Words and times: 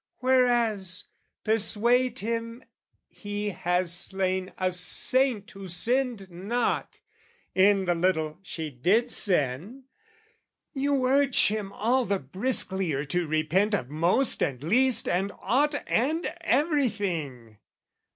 Whereas, 0.17 1.03
persuade 1.43 2.17
him 2.17 2.63
he 3.07 3.49
has 3.49 3.93
slain 3.93 4.51
a 4.57 4.71
saint 4.71 5.51
Who 5.51 5.67
sinned 5.67 6.31
not 6.31 7.01
in 7.53 7.85
the 7.85 7.93
little 7.93 8.39
she 8.41 8.71
did 8.71 9.11
sin, 9.11 9.83
You 10.73 11.05
urge 11.05 11.49
him 11.49 11.71
all 11.73 12.05
the 12.05 12.17
brisklier 12.17 13.05
to 13.09 13.27
repent 13.27 13.75
Of 13.75 13.91
most 13.91 14.41
and 14.41 14.63
least 14.63 15.07
and 15.07 15.31
aught 15.39 15.75
and 15.85 16.33
everything! 16.45 17.59